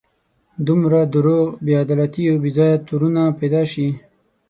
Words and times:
دومره 0.67 0.99
دروغ، 1.13 1.47
بې 1.65 1.73
عدالتي 1.83 2.23
او 2.31 2.35
بې 2.43 2.51
ځایه 2.57 2.77
تورونه 2.87 3.23
پیدا 3.39 3.61
شي. 3.71 3.87